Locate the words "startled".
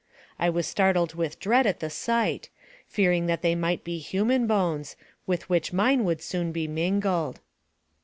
0.65-1.13